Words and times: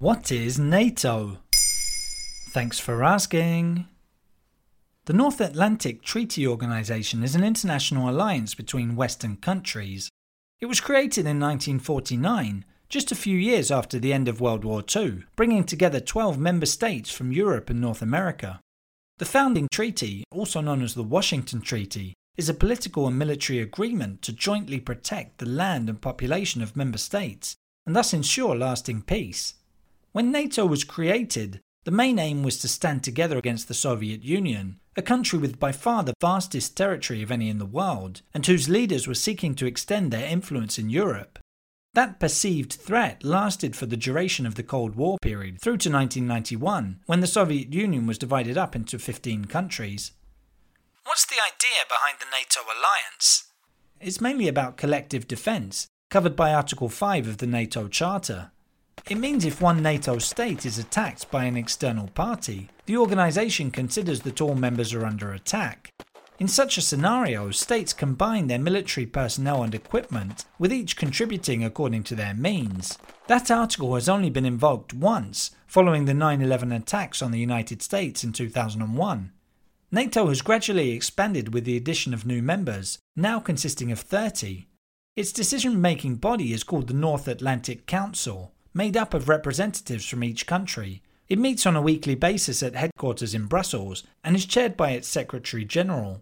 What 0.00 0.32
is 0.32 0.58
NATO? 0.58 1.40
Thanks 2.48 2.78
for 2.78 3.04
asking. 3.04 3.86
The 5.04 5.12
North 5.12 5.42
Atlantic 5.42 6.00
Treaty 6.02 6.46
Organization 6.46 7.22
is 7.22 7.34
an 7.34 7.44
international 7.44 8.08
alliance 8.08 8.54
between 8.54 8.96
Western 8.96 9.36
countries. 9.36 10.08
It 10.58 10.64
was 10.64 10.80
created 10.80 11.26
in 11.26 11.38
1949, 11.38 12.64
just 12.88 13.12
a 13.12 13.14
few 13.14 13.36
years 13.36 13.70
after 13.70 13.98
the 13.98 14.14
end 14.14 14.26
of 14.26 14.40
World 14.40 14.64
War 14.64 14.82
II, 14.96 15.24
bringing 15.36 15.64
together 15.64 16.00
12 16.00 16.38
member 16.38 16.64
states 16.64 17.10
from 17.10 17.30
Europe 17.30 17.68
and 17.68 17.78
North 17.78 18.00
America. 18.00 18.58
The 19.18 19.26
founding 19.26 19.68
treaty, 19.70 20.24
also 20.32 20.62
known 20.62 20.80
as 20.80 20.94
the 20.94 21.02
Washington 21.02 21.60
Treaty, 21.60 22.14
is 22.38 22.48
a 22.48 22.54
political 22.54 23.06
and 23.06 23.18
military 23.18 23.58
agreement 23.58 24.22
to 24.22 24.32
jointly 24.32 24.80
protect 24.80 25.36
the 25.36 25.46
land 25.46 25.90
and 25.90 26.00
population 26.00 26.62
of 26.62 26.74
member 26.74 26.96
states 26.96 27.54
and 27.84 27.94
thus 27.94 28.14
ensure 28.14 28.56
lasting 28.56 29.02
peace. 29.02 29.56
When 30.12 30.32
NATO 30.32 30.66
was 30.66 30.82
created, 30.82 31.60
the 31.84 31.92
main 31.92 32.18
aim 32.18 32.42
was 32.42 32.58
to 32.58 32.68
stand 32.68 33.04
together 33.04 33.38
against 33.38 33.68
the 33.68 33.74
Soviet 33.74 34.24
Union, 34.24 34.80
a 34.96 35.02
country 35.02 35.38
with 35.38 35.60
by 35.60 35.70
far 35.70 36.02
the 36.02 36.14
vastest 36.20 36.76
territory 36.76 37.22
of 37.22 37.30
any 37.30 37.48
in 37.48 37.58
the 37.58 37.66
world, 37.66 38.22
and 38.34 38.44
whose 38.44 38.68
leaders 38.68 39.06
were 39.06 39.14
seeking 39.14 39.54
to 39.54 39.66
extend 39.66 40.10
their 40.10 40.26
influence 40.26 40.80
in 40.80 40.90
Europe. 40.90 41.38
That 41.94 42.18
perceived 42.18 42.72
threat 42.72 43.22
lasted 43.22 43.76
for 43.76 43.86
the 43.86 43.96
duration 43.96 44.46
of 44.46 44.56
the 44.56 44.64
Cold 44.64 44.96
War 44.96 45.16
period 45.22 45.60
through 45.60 45.78
to 45.78 45.90
1991, 45.90 47.00
when 47.06 47.20
the 47.20 47.26
Soviet 47.28 47.72
Union 47.72 48.06
was 48.06 48.18
divided 48.18 48.58
up 48.58 48.74
into 48.74 48.98
15 48.98 49.44
countries. 49.44 50.10
What's 51.04 51.26
the 51.26 51.36
idea 51.36 51.84
behind 51.88 52.18
the 52.18 52.26
NATO 52.26 52.60
alliance? 52.62 53.44
It's 54.00 54.20
mainly 54.20 54.48
about 54.48 54.76
collective 54.76 55.28
defence, 55.28 55.86
covered 56.10 56.34
by 56.34 56.52
Article 56.52 56.88
5 56.88 57.28
of 57.28 57.38
the 57.38 57.46
NATO 57.46 57.86
Charter. 57.86 58.50
It 59.08 59.18
means 59.18 59.44
if 59.44 59.60
one 59.60 59.82
NATO 59.82 60.18
state 60.18 60.66
is 60.66 60.78
attacked 60.78 61.30
by 61.30 61.44
an 61.44 61.56
external 61.56 62.08
party, 62.08 62.68
the 62.86 62.96
organisation 62.96 63.70
considers 63.70 64.20
that 64.20 64.40
all 64.40 64.54
members 64.54 64.92
are 64.92 65.06
under 65.06 65.32
attack. 65.32 65.92
In 66.38 66.48
such 66.48 66.78
a 66.78 66.82
scenario, 66.82 67.50
states 67.50 67.92
combine 67.92 68.46
their 68.46 68.58
military 68.58 69.04
personnel 69.04 69.62
and 69.62 69.74
equipment, 69.74 70.46
with 70.58 70.72
each 70.72 70.96
contributing 70.96 71.62
according 71.62 72.02
to 72.04 72.14
their 72.14 72.32
means. 72.32 72.96
That 73.26 73.50
article 73.50 73.94
has 73.94 74.08
only 74.08 74.30
been 74.30 74.46
invoked 74.46 74.94
once, 74.94 75.50
following 75.66 76.06
the 76.06 76.14
9 76.14 76.40
11 76.40 76.72
attacks 76.72 77.20
on 77.20 77.30
the 77.30 77.38
United 77.38 77.82
States 77.82 78.24
in 78.24 78.32
2001. 78.32 79.32
NATO 79.92 80.28
has 80.28 80.40
gradually 80.40 80.92
expanded 80.92 81.52
with 81.52 81.64
the 81.64 81.76
addition 81.76 82.14
of 82.14 82.24
new 82.24 82.40
members, 82.40 82.98
now 83.14 83.38
consisting 83.38 83.92
of 83.92 84.00
30. 84.00 84.66
Its 85.16 85.32
decision 85.32 85.80
making 85.80 86.14
body 86.14 86.54
is 86.54 86.64
called 86.64 86.86
the 86.86 86.94
North 86.94 87.28
Atlantic 87.28 87.86
Council, 87.86 88.54
made 88.72 88.96
up 88.96 89.14
of 89.14 89.28
representatives 89.28 90.06
from 90.06 90.24
each 90.24 90.46
country. 90.46 91.02
It 91.28 91.38
meets 91.38 91.66
on 91.66 91.76
a 91.76 91.82
weekly 91.82 92.14
basis 92.14 92.62
at 92.62 92.74
headquarters 92.74 93.34
in 93.34 93.46
Brussels 93.46 94.04
and 94.24 94.34
is 94.34 94.46
chaired 94.46 94.76
by 94.76 94.90
its 94.90 95.08
Secretary 95.08 95.64
General. 95.64 96.20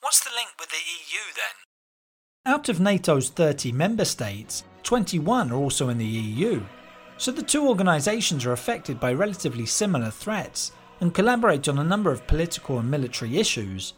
What's 0.00 0.24
the 0.24 0.30
link 0.34 0.50
with 0.58 0.70
the 0.70 0.76
EU 0.76 1.20
then? 1.34 2.52
Out 2.54 2.68
of 2.68 2.80
NATO's 2.80 3.28
30 3.28 3.72
member 3.72 4.04
states, 4.04 4.64
21 4.82 5.52
are 5.52 5.56
also 5.56 5.88
in 5.90 5.98
the 5.98 6.04
EU. 6.04 6.62
So 7.18 7.30
the 7.30 7.42
two 7.42 7.68
organisations 7.68 8.44
are 8.44 8.52
affected 8.52 8.98
by 8.98 9.12
relatively 9.12 9.66
similar 9.66 10.10
threats 10.10 10.72
and 11.00 11.14
collaborate 11.14 11.68
on 11.68 11.78
a 11.78 11.84
number 11.84 12.10
of 12.10 12.26
political 12.26 12.78
and 12.78 12.90
military 12.90 13.38
issues. 13.38 13.94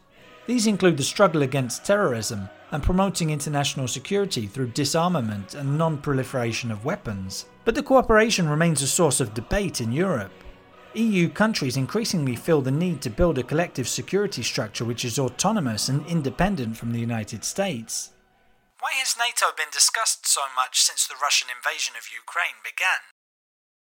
These 0.47 0.67
include 0.67 0.99
the 0.99 1.03
struggle 1.03 1.43
against 1.43 1.85
terrorism 1.85 2.49
and 2.71 2.83
promoting 2.83 3.31
international 3.31 3.89
security 3.89 4.47
through 4.47 4.69
disarmament 4.69 5.55
and 5.55 5.79
non 5.79 5.99
proliferation 5.99 6.71
of 6.71 6.85
weapons. 6.85 7.47
But 7.65 7.75
the 7.75 7.83
cooperation 7.83 8.49
remains 8.49 8.83
a 8.83 8.87
source 8.87 9.21
of 9.21 9.33
debate 9.33 9.81
in 9.81 9.91
Europe. 9.91 10.33
EU 10.95 11.29
countries 11.29 11.77
increasingly 11.77 12.37
feel 12.37 12.61
the 12.61 12.71
need 12.71 13.01
to 13.03 13.11
build 13.11 13.39
a 13.39 13.43
collective 13.43 13.89
security 13.89 14.43
structure 14.43 14.85
which 14.85 15.05
is 15.05 15.19
autonomous 15.19 15.89
and 15.89 16.07
independent 16.07 16.77
from 16.77 16.93
the 16.93 17.01
United 17.01 17.43
States. 17.43 18.13
Why 18.81 18.93
has 18.95 19.17
NATO 19.19 19.47
been 19.57 19.73
discussed 19.73 20.27
so 20.27 20.43
much 20.55 20.83
since 20.83 21.07
the 21.07 21.15
Russian 21.21 21.49
invasion 21.49 21.95
of 21.97 22.13
Ukraine 22.15 22.61
began? 22.63 23.01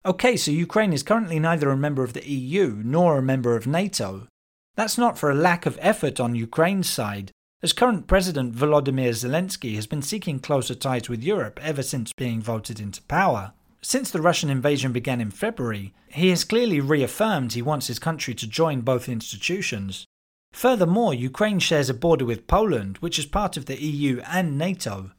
Okay, 0.06 0.38
so 0.38 0.52
Ukraine 0.52 0.94
is 0.94 1.02
currently 1.04 1.40
neither 1.40 1.72
a 1.72 1.78
member 1.78 2.04
of 2.04 2.14
the 2.14 2.30
EU 2.30 2.82
nor 2.84 3.18
a 3.18 3.24
member 3.24 3.56
of 3.56 3.66
NATO. 3.66 4.28
That's 4.76 4.98
not 4.98 5.18
for 5.18 5.30
a 5.30 5.36
lack 5.36 5.66
of 5.66 5.78
effort 5.82 6.20
on 6.20 6.36
Ukraine's 6.36 6.90
side, 6.90 7.32
as 7.62 7.74
current 7.74 8.08
President 8.08 8.56
Volodymyr 8.56 9.12
Zelensky 9.12 9.76
has 9.76 9.86
been 9.86 10.02
seeking 10.02 10.40
closer 10.40 10.74
ties 10.74 11.08
with 11.08 11.24
Europe 11.24 11.60
ever 11.62 11.84
since 11.84 12.12
being 12.14 12.42
voted 12.42 12.80
into 12.80 13.02
power. 13.04 13.54
Since 13.82 14.12
the 14.12 14.22
Russian 14.22 14.50
invasion 14.50 14.92
began 14.92 15.22
in 15.22 15.30
February, 15.30 15.94
he 16.08 16.30
has 16.30 16.44
clearly 16.44 16.80
reaffirmed 16.80 17.54
he 17.54 17.62
wants 17.62 17.88
his 17.88 18.00
country 18.00 18.34
to 18.34 18.48
join 18.48 18.82
both 18.82 19.08
institutions. 19.08 20.06
Furthermore, 20.54 21.14
Ukraine 21.14 21.60
shares 21.60 21.90
a 21.90 21.94
border 21.94 22.26
with 22.26 22.48
Poland, 22.48 22.98
which 22.98 23.20
is 23.20 23.26
part 23.26 23.58
of 23.58 23.66
the 23.66 23.82
EU 23.82 24.22
and 24.28 24.58
NATO. 24.58 25.12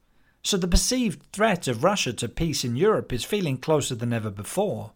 So 0.43 0.57
the 0.57 0.69
perceived 0.69 1.23
threat 1.33 1.69
of 1.69 1.85
Russia 1.85 2.13
to 2.15 2.29
peace 2.29 2.65
in 2.65 2.77
Europe 2.77 3.13
is 3.13 3.25
feeling 3.25 3.59
closer 3.59 3.95
than 3.95 4.13
ever 4.13 4.31
before. 4.31 4.93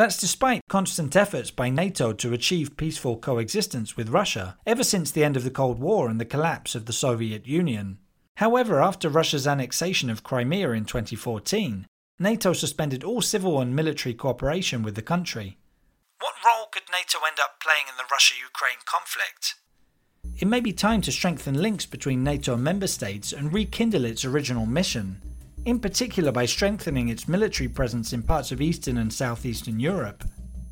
That's 0.00 0.16
despite 0.16 0.62
constant 0.66 1.14
efforts 1.14 1.50
by 1.50 1.68
NATO 1.68 2.14
to 2.14 2.32
achieve 2.32 2.78
peaceful 2.78 3.18
coexistence 3.18 3.98
with 3.98 4.08
Russia 4.08 4.56
ever 4.64 4.82
since 4.82 5.10
the 5.10 5.22
end 5.22 5.36
of 5.36 5.44
the 5.44 5.50
Cold 5.50 5.78
War 5.78 6.08
and 6.08 6.18
the 6.18 6.24
collapse 6.24 6.74
of 6.74 6.86
the 6.86 6.94
Soviet 6.94 7.46
Union. 7.46 7.98
However, 8.38 8.80
after 8.80 9.10
Russia's 9.10 9.46
annexation 9.46 10.08
of 10.08 10.22
Crimea 10.22 10.70
in 10.70 10.86
2014, 10.86 11.86
NATO 12.18 12.54
suspended 12.54 13.04
all 13.04 13.20
civil 13.20 13.60
and 13.60 13.76
military 13.76 14.14
cooperation 14.14 14.82
with 14.82 14.94
the 14.94 15.02
country. 15.02 15.58
What 16.18 16.32
role 16.46 16.68
could 16.72 16.84
NATO 16.90 17.18
end 17.28 17.36
up 17.38 17.60
playing 17.60 17.84
in 17.86 17.98
the 17.98 18.08
Russia 18.10 18.36
Ukraine 18.42 18.80
conflict? 18.86 19.56
It 20.38 20.48
may 20.48 20.60
be 20.60 20.72
time 20.72 21.02
to 21.02 21.12
strengthen 21.12 21.60
links 21.60 21.84
between 21.84 22.24
NATO 22.24 22.56
member 22.56 22.86
states 22.86 23.34
and 23.34 23.52
rekindle 23.52 24.06
its 24.06 24.24
original 24.24 24.64
mission, 24.64 25.20
in 25.70 25.78
particular 25.78 26.32
by 26.32 26.44
strengthening 26.44 27.08
its 27.08 27.28
military 27.28 27.68
presence 27.68 28.12
in 28.12 28.24
parts 28.24 28.50
of 28.50 28.60
Eastern 28.60 28.98
and 28.98 29.12
Southeastern 29.12 29.78
Europe. 29.78 30.24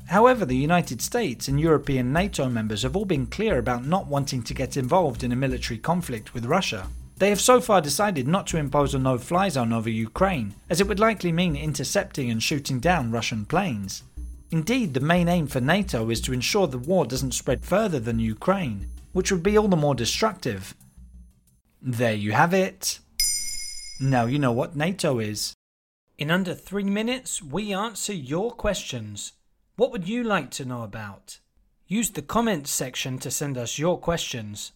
However, 0.07 0.45
the 0.45 0.57
United 0.57 1.01
States 1.01 1.47
and 1.47 1.57
European 1.57 2.11
NATO 2.11 2.49
members 2.49 2.83
have 2.83 2.97
all 2.97 3.05
been 3.05 3.25
clear 3.25 3.57
about 3.59 3.85
not 3.85 4.07
wanting 4.07 4.43
to 4.43 4.53
get 4.53 4.75
involved 4.75 5.23
in 5.23 5.31
a 5.31 5.37
military 5.37 5.77
conflict 5.77 6.33
with 6.33 6.45
Russia. 6.45 6.87
They 7.17 7.29
have 7.29 7.39
so 7.39 7.61
far 7.61 7.79
decided 7.79 8.27
not 8.27 8.45
to 8.47 8.57
impose 8.57 8.93
a 8.93 8.99
no 8.99 9.17
fly 9.17 9.47
zone 9.47 9.71
over 9.71 9.89
Ukraine, 9.89 10.53
as 10.69 10.81
it 10.81 10.87
would 10.87 10.99
likely 10.99 11.31
mean 11.31 11.55
intercepting 11.55 12.29
and 12.29 12.43
shooting 12.43 12.79
down 12.79 13.11
Russian 13.11 13.45
planes. 13.45 14.03
Indeed, 14.51 14.93
the 14.93 14.99
main 14.99 15.29
aim 15.29 15.47
for 15.47 15.61
NATO 15.61 16.09
is 16.09 16.19
to 16.21 16.33
ensure 16.33 16.67
the 16.67 16.77
war 16.77 17.05
doesn't 17.05 17.33
spread 17.33 17.63
further 17.63 18.01
than 18.01 18.19
Ukraine, 18.19 18.87
which 19.13 19.31
would 19.31 19.43
be 19.43 19.57
all 19.57 19.69
the 19.69 19.77
more 19.77 19.95
destructive. 19.95 20.75
There 21.81 22.13
you 22.13 22.33
have 22.33 22.53
it. 22.53 22.99
Now 24.01 24.27
you 24.27 24.39
know 24.39 24.53
what 24.53 24.77
NATO 24.77 25.19
is. 25.19 25.53
In 26.17 26.31
under 26.31 26.53
three 26.53 26.85
minutes, 26.85 27.43
we 27.43 27.73
answer 27.73 28.13
your 28.13 28.51
questions. 28.51 29.33
What 29.75 29.91
would 29.91 30.07
you 30.07 30.23
like 30.23 30.51
to 30.51 30.63
know 30.63 30.83
about? 30.83 31.39
Use 31.85 32.09
the 32.09 32.21
comments 32.21 32.71
section 32.71 33.19
to 33.19 33.29
send 33.29 33.57
us 33.57 33.77
your 33.77 33.99
questions. 33.99 34.71